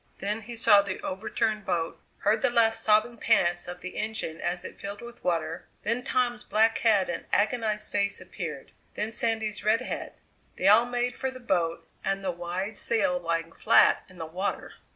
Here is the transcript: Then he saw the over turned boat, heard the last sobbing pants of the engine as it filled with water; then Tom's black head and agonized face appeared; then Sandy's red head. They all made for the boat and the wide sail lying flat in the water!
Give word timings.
Then 0.17 0.41
he 0.41 0.55
saw 0.55 0.81
the 0.81 0.99
over 1.01 1.29
turned 1.29 1.63
boat, 1.63 2.01
heard 2.17 2.41
the 2.41 2.49
last 2.49 2.81
sobbing 2.81 3.17
pants 3.19 3.67
of 3.67 3.81
the 3.81 3.97
engine 3.97 4.41
as 4.41 4.65
it 4.65 4.79
filled 4.79 5.03
with 5.03 5.23
water; 5.23 5.67
then 5.83 6.03
Tom's 6.03 6.43
black 6.43 6.79
head 6.79 7.07
and 7.07 7.25
agonized 7.31 7.91
face 7.91 8.19
appeared; 8.19 8.71
then 8.95 9.11
Sandy's 9.11 9.63
red 9.63 9.81
head. 9.81 10.13
They 10.55 10.67
all 10.67 10.87
made 10.87 11.15
for 11.15 11.29
the 11.29 11.39
boat 11.39 11.87
and 12.03 12.23
the 12.23 12.31
wide 12.31 12.79
sail 12.79 13.19
lying 13.19 13.51
flat 13.51 14.03
in 14.09 14.17
the 14.17 14.25
water! 14.25 14.73